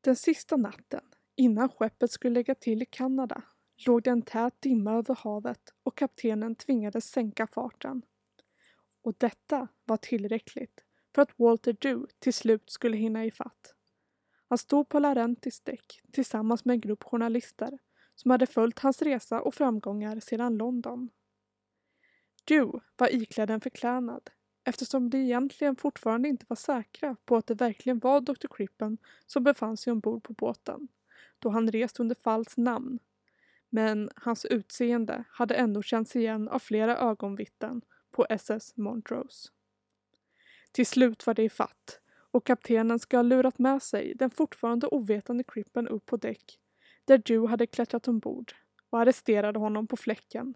Den 0.00 0.16
sista 0.16 0.56
natten, 0.56 1.04
innan 1.36 1.68
skeppet 1.68 2.10
skulle 2.10 2.34
lägga 2.34 2.54
till 2.54 2.82
i 2.82 2.86
Kanada, 2.86 3.42
låg 3.86 4.02
det 4.02 4.10
en 4.10 4.22
tät 4.22 4.62
dimma 4.62 4.92
över 4.92 5.14
havet 5.14 5.74
och 5.82 5.96
kaptenen 5.96 6.54
tvingades 6.54 7.10
sänka 7.10 7.46
farten. 7.46 8.02
Och 9.08 9.14
detta 9.18 9.68
var 9.84 9.96
tillräckligt 9.96 10.84
för 11.14 11.22
att 11.22 11.38
Walter 11.38 11.72
Dew 11.72 12.06
till 12.18 12.34
slut 12.34 12.70
skulle 12.70 12.96
hinna 12.96 13.24
ifatt. 13.24 13.74
Han 14.48 14.58
stod 14.58 14.88
på 14.88 14.98
Larentis 14.98 15.60
däck 15.60 16.00
tillsammans 16.12 16.64
med 16.64 16.74
en 16.74 16.80
grupp 16.80 17.04
journalister 17.04 17.78
som 18.14 18.30
hade 18.30 18.46
följt 18.46 18.78
hans 18.78 19.02
resa 19.02 19.40
och 19.40 19.54
framgångar 19.54 20.20
sedan 20.20 20.56
London. 20.56 21.10
Dew 22.44 22.80
var 22.96 23.14
iklädd 23.14 23.50
en 23.50 23.60
förklädnad, 23.60 24.30
eftersom 24.64 25.10
de 25.10 25.18
egentligen 25.18 25.76
fortfarande 25.76 26.28
inte 26.28 26.46
var 26.48 26.56
säkra 26.56 27.16
på 27.24 27.36
att 27.36 27.46
det 27.46 27.54
verkligen 27.54 27.98
var 27.98 28.20
Dr. 28.20 28.48
Crippen 28.56 28.98
som 29.26 29.44
befann 29.44 29.76
sig 29.76 29.90
ombord 29.90 30.22
på 30.22 30.32
båten, 30.32 30.88
då 31.38 31.48
han 31.48 31.70
rest 31.70 32.00
under 32.00 32.14
falskt 32.14 32.56
namn. 32.56 32.98
Men 33.70 34.10
hans 34.16 34.44
utseende 34.44 35.24
hade 35.30 35.54
ändå 35.54 35.82
känts 35.82 36.16
igen 36.16 36.48
av 36.48 36.58
flera 36.58 36.98
ögonvittnen 36.98 37.82
på 38.18 38.26
SS 38.28 38.76
Montrose. 38.76 39.48
Till 40.72 40.86
slut 40.86 41.26
var 41.26 41.34
det 41.34 41.42
i 41.42 41.48
fatt 41.48 42.00
och 42.30 42.46
kaptenen 42.46 42.98
ska 42.98 43.16
ha 43.16 43.22
lurat 43.22 43.58
med 43.58 43.82
sig 43.82 44.14
den 44.14 44.30
fortfarande 44.30 44.86
ovetande 44.86 45.44
Crippen 45.44 45.88
upp 45.88 46.06
på 46.06 46.16
däck 46.16 46.58
där 47.04 47.18
Dew 47.18 47.50
hade 47.50 47.66
klättrat 47.66 48.08
ombord 48.08 48.52
och 48.90 49.00
arresterade 49.00 49.58
honom 49.58 49.86
på 49.86 49.96
fläcken. 49.96 50.54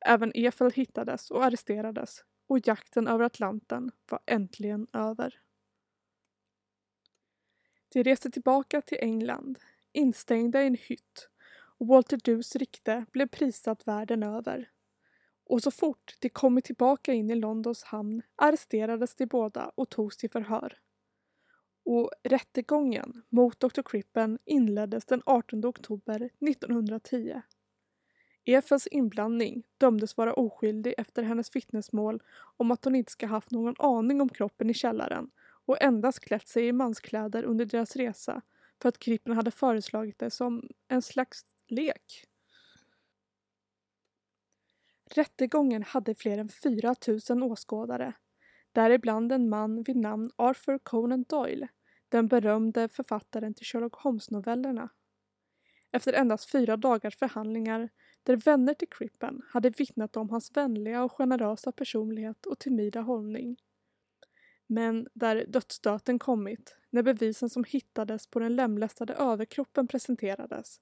Även 0.00 0.32
Efel 0.34 0.70
hittades 0.70 1.30
och 1.30 1.44
arresterades 1.44 2.24
och 2.46 2.68
jakten 2.68 3.08
över 3.08 3.24
Atlanten 3.24 3.90
var 4.10 4.20
äntligen 4.26 4.86
över. 4.92 5.40
De 7.88 8.02
reste 8.02 8.30
tillbaka 8.30 8.80
till 8.80 8.98
England, 9.00 9.58
instängda 9.92 10.62
i 10.62 10.66
en 10.66 10.78
hytt 10.80 11.28
och 11.50 11.86
Walter 11.86 12.18
Dews 12.24 12.56
rykte 12.56 13.04
blev 13.12 13.26
prisat 13.26 13.86
världen 13.86 14.22
över. 14.22 14.70
Och 15.48 15.62
så 15.62 15.70
fort 15.70 16.16
de 16.18 16.28
kommit 16.28 16.64
tillbaka 16.64 17.12
in 17.12 17.30
i 17.30 17.34
Londons 17.34 17.82
hamn 17.82 18.22
arresterades 18.36 19.14
de 19.14 19.26
båda 19.26 19.70
och 19.74 19.88
togs 19.88 20.16
till 20.16 20.30
förhör. 20.30 20.78
Och 21.84 22.10
rättegången 22.22 23.22
mot 23.28 23.60
Dr. 23.60 23.82
Crippen 23.82 24.38
inleddes 24.44 25.04
den 25.04 25.22
18 25.26 25.64
oktober 25.64 26.30
1910. 26.40 27.42
Efels 28.44 28.86
inblandning 28.86 29.62
dömdes 29.78 30.16
vara 30.16 30.34
oskyldig 30.34 30.94
efter 30.98 31.22
hennes 31.22 31.56
vittnesmål 31.56 32.22
om 32.56 32.70
att 32.70 32.84
hon 32.84 32.94
inte 32.94 33.12
ska 33.12 33.26
haft 33.26 33.50
någon 33.50 33.74
aning 33.78 34.20
om 34.20 34.28
kroppen 34.28 34.70
i 34.70 34.74
källaren 34.74 35.30
och 35.66 35.82
endast 35.82 36.20
klätt 36.20 36.48
sig 36.48 36.66
i 36.66 36.72
manskläder 36.72 37.42
under 37.42 37.64
deras 37.64 37.96
resa 37.96 38.42
för 38.82 38.88
att 38.88 38.98
Crippen 38.98 39.34
hade 39.34 39.50
föreslagit 39.50 40.18
det 40.18 40.30
som 40.30 40.68
en 40.88 41.02
slags 41.02 41.44
lek. 41.68 42.28
Rättegången 45.18 45.82
hade 45.82 46.14
fler 46.14 46.38
än 46.38 46.48
4 46.48 46.94
000 47.30 47.42
åskådare, 47.42 48.12
däribland 48.72 49.32
en 49.32 49.48
man 49.48 49.82
vid 49.82 49.96
namn 49.96 50.30
Arthur 50.36 50.78
Conan 50.78 51.24
Doyle, 51.28 51.68
den 52.08 52.28
berömde 52.28 52.88
författaren 52.88 53.54
till 53.54 53.66
Sherlock 53.66 53.94
Holmes-novellerna. 53.94 54.88
Efter 55.92 56.12
endast 56.12 56.50
fyra 56.50 56.76
dagars 56.76 57.16
förhandlingar, 57.16 57.88
där 58.22 58.36
vänner 58.36 58.74
till 58.74 58.88
Crippen 58.88 59.42
hade 59.48 59.70
vittnat 59.70 60.16
om 60.16 60.30
hans 60.30 60.56
vänliga 60.56 61.04
och 61.04 61.12
generösa 61.12 61.72
personlighet 61.72 62.46
och 62.46 62.58
timida 62.58 63.00
hållning. 63.00 63.56
Men 64.66 65.08
där 65.14 65.44
dödsstöten 65.48 66.18
kommit, 66.18 66.76
när 66.90 67.02
bevisen 67.02 67.50
som 67.50 67.64
hittades 67.64 68.26
på 68.26 68.38
den 68.38 68.56
lemlästade 68.56 69.14
överkroppen 69.14 69.88
presenterades, 69.88 70.80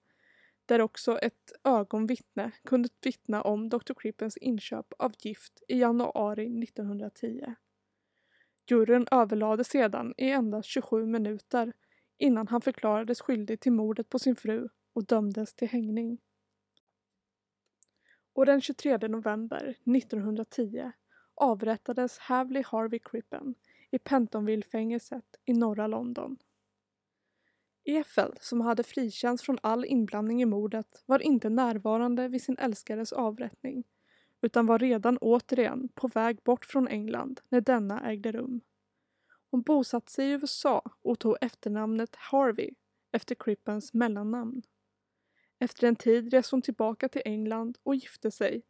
där 0.67 0.81
också 0.81 1.19
ett 1.19 1.53
ögonvittne 1.65 2.51
kunde 2.65 2.89
vittna 3.03 3.43
om 3.43 3.69
Dr. 3.69 3.95
Crippens 3.97 4.37
inköp 4.37 4.93
av 4.99 5.13
gift 5.19 5.63
i 5.69 5.79
januari 5.79 6.63
1910. 6.63 7.55
Juryn 8.71 9.07
överlade 9.11 9.65
sedan 9.65 10.15
i 10.17 10.31
endast 10.31 10.69
27 10.69 11.07
minuter 11.07 11.73
innan 12.19 12.49
han 12.49 12.61
förklarades 12.61 13.21
skyldig 13.21 13.61
till 13.61 13.73
mordet 13.73 14.09
på 14.09 14.19
sin 14.19 14.37
fru 14.37 14.69
och 14.93 15.07
dömdes 15.07 15.55
till 15.55 15.69
hängning. 15.69 16.19
Och 18.33 18.47
den 18.47 18.61
23 18.61 18.99
november 18.99 19.75
1910 19.97 20.93
avrättades 21.35 22.19
Havley 22.19 22.63
Harvey 22.67 22.99
Crippen 22.99 23.55
i 23.91 23.99
Pentonville-fängelset 23.99 25.37
i 25.45 25.52
norra 25.52 25.87
London. 25.87 26.37
Efel, 27.87 28.35
som 28.41 28.61
hade 28.61 28.83
frikänts 28.83 29.43
från 29.43 29.59
all 29.63 29.85
inblandning 29.85 30.43
i 30.43 30.45
mordet, 30.45 31.03
var 31.07 31.19
inte 31.19 31.49
närvarande 31.49 32.29
vid 32.29 32.43
sin 32.43 32.59
älskares 32.59 33.13
avrättning 33.13 33.85
utan 34.43 34.67
var 34.67 34.79
redan 34.79 35.19
återigen 35.19 35.89
på 35.95 36.09
väg 36.09 36.43
bort 36.43 36.65
från 36.65 36.89
England 36.89 37.41
när 37.49 37.61
denna 37.61 38.11
ägde 38.11 38.33
rum. 38.33 38.61
Hon 39.51 39.63
bosatte 39.63 40.13
sig 40.13 40.29
i 40.29 40.33
USA 40.33 40.83
och 41.03 41.19
tog 41.19 41.37
efternamnet 41.41 42.17
Harvey 42.17 42.71
efter 43.13 43.35
Crippens 43.35 43.95
mellannamn. 43.95 44.63
Efter 45.59 45.87
en 45.87 45.97
tid 45.97 46.33
reste 46.33 46.57
hon 46.57 46.63
tillbaka 46.63 47.09
till 47.09 47.23
England 47.25 47.79
och 47.83 47.95
gifte 47.95 48.31
sig 48.31 48.63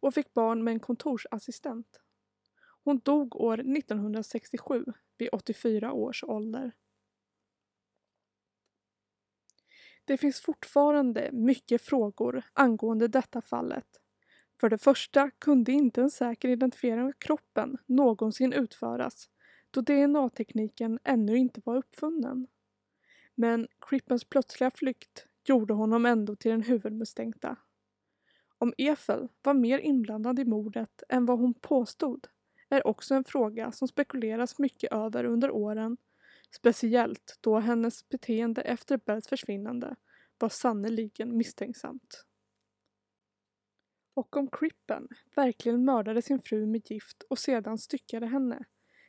och 0.00 0.14
fick 0.14 0.34
barn 0.34 0.64
med 0.64 0.72
en 0.72 0.80
kontorsassistent. 0.80 2.00
Hon 2.84 2.98
dog 2.98 3.36
år 3.36 3.60
1967 3.60 4.84
vid 5.18 5.28
84 5.32 5.92
års 5.92 6.24
ålder. 6.24 6.72
Det 10.04 10.16
finns 10.16 10.40
fortfarande 10.40 11.30
mycket 11.32 11.82
frågor 11.82 12.42
angående 12.52 13.08
detta 13.08 13.42
fallet. 13.42 13.86
För 14.60 14.70
det 14.70 14.78
första 14.78 15.30
kunde 15.30 15.72
inte 15.72 16.00
en 16.00 16.10
säker 16.10 16.48
identifiering 16.48 17.02
av 17.04 17.12
kroppen 17.12 17.78
någonsin 17.86 18.52
utföras 18.52 19.28
då 19.70 19.80
DNA-tekniken 19.80 20.98
ännu 21.04 21.36
inte 21.36 21.60
var 21.64 21.76
uppfunnen. 21.76 22.46
Men 23.34 23.68
Crippens 23.80 24.24
plötsliga 24.24 24.70
flykt 24.70 25.26
gjorde 25.44 25.74
honom 25.74 26.06
ändå 26.06 26.36
till 26.36 26.50
den 26.50 26.62
huvudmisstänkta. 26.62 27.56
Om 28.58 28.74
Efel 28.78 29.28
var 29.42 29.54
mer 29.54 29.78
inblandad 29.78 30.38
i 30.38 30.44
mordet 30.44 31.02
än 31.08 31.26
vad 31.26 31.38
hon 31.38 31.54
påstod 31.54 32.26
är 32.68 32.86
också 32.86 33.14
en 33.14 33.24
fråga 33.24 33.72
som 33.72 33.88
spekuleras 33.88 34.58
mycket 34.58 34.92
över 34.92 35.24
under 35.24 35.50
åren, 35.50 35.96
speciellt 36.54 37.38
då 37.40 37.58
hennes 37.58 38.08
beteende 38.08 38.62
efter 38.62 38.96
Bells 38.96 39.28
försvinnande 39.28 39.96
var 40.38 40.48
sannerligen 40.48 41.36
misstänksamt. 41.36 42.24
Och 44.14 44.36
om 44.36 44.48
Crippen 44.48 45.08
verkligen 45.34 45.84
mördade 45.84 46.22
sin 46.22 46.42
fru 46.42 46.66
med 46.66 46.90
gift 46.90 47.22
och 47.22 47.38
sedan 47.38 47.78
styckade 47.78 48.26
henne 48.26 48.64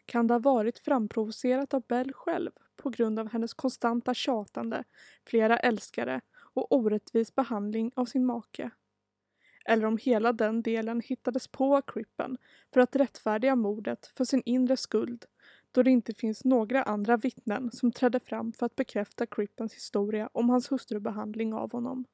kan 0.06 0.28
det 0.28 0.34
ha 0.34 0.40
varit 0.40 0.80
framprovocerat 0.80 1.74
av 1.74 1.84
Bell 1.88 2.14
själv 2.14 2.52
på 2.76 2.90
grund 2.90 3.20
av 3.20 3.32
hennes 3.32 3.54
konstanta 3.54 4.14
tjatande, 4.14 4.84
flera 5.26 5.58
älskare 5.58 6.22
och 6.36 6.72
orättvis 6.72 7.36
behandling 7.36 7.92
av 7.96 8.06
sin 8.06 8.26
make. 8.26 8.72
Eller 9.66 9.86
om 9.86 9.98
hela 9.98 10.34
den 10.34 10.62
delen 10.62 11.02
hittades 11.02 11.48
på 11.48 11.76
av 11.76 11.82
Crippen 11.82 12.38
för 12.74 12.82
att 12.82 12.96
rättfärdiga 12.96 13.56
mordet 13.56 14.06
för 14.06 14.26
sin 14.26 14.42
inre 14.46 14.78
skuld 14.78 15.26
då 15.74 15.84
det 15.84 15.92
inte 15.92 16.14
finns 16.14 16.44
några 16.44 16.84
andra 16.84 17.18
vittnen 17.18 17.72
som 17.72 17.92
trädde 17.92 18.20
fram 18.20 18.54
för 18.54 18.66
att 18.66 18.76
bekräfta 18.76 19.26
Crippens 19.26 19.74
historia 19.74 20.30
om 20.34 20.50
hans 20.50 20.72
hustrubehandling 20.72 21.54
av 21.54 21.72
honom. 21.72 22.06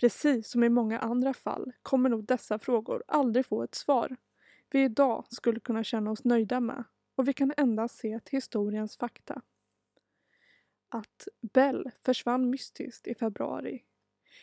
Precis 0.00 0.50
som 0.50 0.64
i 0.64 0.68
många 0.68 0.98
andra 0.98 1.34
fall 1.34 1.72
kommer 1.82 2.08
nog 2.08 2.24
dessa 2.24 2.58
frågor 2.58 3.04
aldrig 3.06 3.46
få 3.46 3.62
ett 3.62 3.74
svar 3.74 4.16
vi 4.70 4.82
idag 4.82 5.24
skulle 5.30 5.60
kunna 5.60 5.84
känna 5.84 6.10
oss 6.10 6.24
nöjda 6.24 6.60
med 6.60 6.84
och 7.14 7.28
vi 7.28 7.32
kan 7.32 7.52
endast 7.56 7.98
se 7.98 8.20
till 8.20 8.36
historiens 8.36 8.96
fakta. 8.96 9.42
Att 10.88 11.28
Bell 11.40 11.90
försvann 12.04 12.50
mystiskt 12.50 13.06
i 13.06 13.14
februari. 13.14 13.84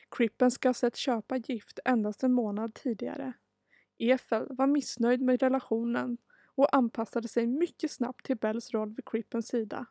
Crippen 0.09 0.51
ska 0.51 0.69
ha 0.69 0.73
sett 0.73 0.95
köpa 0.95 1.37
gift 1.37 1.79
endast 1.85 2.23
en 2.23 2.33
månad 2.33 2.73
tidigare. 2.73 3.33
Efel 3.97 4.47
var 4.49 4.67
missnöjd 4.67 5.21
med 5.21 5.41
relationen 5.41 6.17
och 6.57 6.75
anpassade 6.75 7.27
sig 7.27 7.47
mycket 7.47 7.91
snabbt 7.91 8.25
till 8.25 8.37
Bells 8.37 8.73
roll 8.73 8.93
vid 8.95 9.05
Crippens 9.05 9.47
sida. 9.47 9.85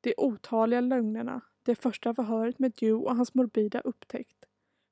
De 0.00 0.14
otaliga 0.16 0.80
lögnerna, 0.80 1.40
det 1.62 1.74
första 1.74 2.14
förhöret 2.14 2.58
med 2.58 2.72
Dew 2.72 3.08
och 3.10 3.16
hans 3.16 3.34
morbida 3.34 3.80
upptäckt, 3.80 4.44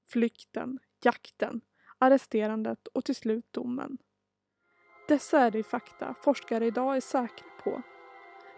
flykten, 0.07 0.79
jakten, 1.03 1.61
arresterandet 1.99 2.87
och 2.87 3.05
till 3.05 3.15
slut 3.15 3.53
domen. 3.53 3.99
Dessa 5.09 5.41
är 5.41 5.51
de 5.51 5.63
fakta 5.63 6.15
forskare 6.23 6.67
idag 6.67 6.97
är 6.97 7.01
säkra 7.01 7.49
på. 7.65 7.83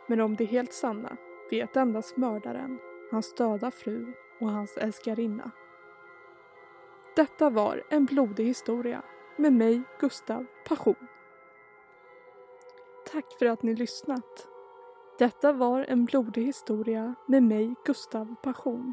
Men 0.09 0.21
om 0.21 0.37
det 0.37 0.45
är 0.45 0.49
helt 0.49 0.73
sanna 0.73 1.17
vet 1.51 1.77
endast 1.77 2.17
mördaren, 2.17 2.79
hans 3.11 3.35
döda 3.35 3.71
fru 3.71 4.13
och 4.41 4.51
hans 4.51 4.77
älskarinna. 4.77 5.51
Detta 7.17 7.51
var 7.51 7.83
En 7.91 8.05
blodig 8.05 8.45
historia 8.45 9.03
med 9.37 9.53
mig, 9.53 9.83
Gustav 10.01 10.47
Passion. 10.67 11.20
Tack 13.13 13.39
för 13.39 13.47
att 13.47 13.63
ni 13.63 13.75
lyssnat. 13.75 14.49
Detta 15.19 15.53
var 15.53 15.85
En 15.89 16.05
blodig 16.05 16.45
historia 16.45 17.15
med 17.27 17.43
mig, 17.43 17.75
Gustav 17.85 18.35
Passion. 18.43 18.93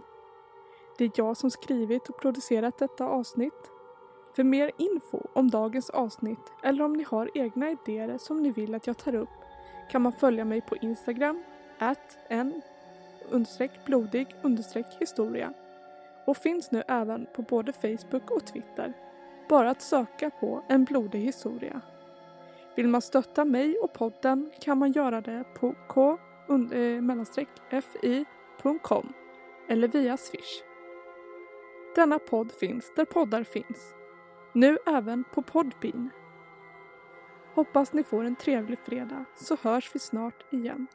Det 0.97 1.03
är 1.03 1.12
jag 1.15 1.38
som 1.38 1.51
skrivit 1.51 2.10
och 2.10 2.19
producerat 2.19 2.77
detta 2.77 3.06
avsnitt 3.06 3.71
för 4.36 4.43
mer 4.43 4.71
info 4.77 5.21
om 5.34 5.49
dagens 5.49 5.89
avsnitt 5.89 6.53
eller 6.63 6.84
om 6.84 6.93
ni 6.93 7.03
har 7.03 7.32
egna 7.34 7.71
idéer 7.71 8.17
som 8.17 8.43
ni 8.43 8.51
vill 8.51 8.75
att 8.75 8.88
jag 8.88 8.97
tar 8.97 9.15
upp 9.15 9.30
kan 9.91 10.01
man 10.01 10.13
följa 10.13 10.45
mig 10.45 10.62
på 10.62 10.75
Instagram, 10.75 11.43
at 11.80 12.17
en 12.27 12.62
blodig 13.86 14.27
historia 14.99 15.53
och 16.25 16.38
finns 16.38 16.71
nu 16.71 16.84
även 16.88 17.27
på 17.36 17.41
både 17.41 17.73
Facebook 17.73 18.32
och 18.32 18.45
Twitter. 18.45 18.93
Bara 19.49 19.69
att 19.69 19.82
söka 19.82 20.30
på 20.30 20.63
en 20.67 20.84
blodig 20.84 21.19
historia. 21.19 21.82
Vill 22.77 22.87
man 22.87 23.01
stötta 23.01 23.45
mig 23.45 23.77
och 23.77 23.93
podden 23.93 24.51
kan 24.61 24.77
man 24.77 24.91
göra 24.91 25.21
det 25.21 25.43
på 25.53 25.75
k-fi.com 25.87 26.33
eh, 29.13 29.73
eller 29.73 29.87
via 29.87 30.17
swish. 30.17 30.63
Denna 31.95 32.19
podd 32.19 32.51
finns 32.51 32.91
där 32.95 33.05
poddar 33.05 33.43
finns. 33.43 33.93
Nu 34.53 34.77
även 34.85 35.23
på 35.33 35.41
Podbean. 35.41 36.09
Hoppas 37.53 37.93
ni 37.93 38.03
får 38.03 38.23
en 38.23 38.35
trevlig 38.35 38.79
fredag 38.85 39.25
så 39.35 39.57
hörs 39.61 39.95
vi 39.95 39.99
snart 39.99 40.53
igen. 40.53 40.87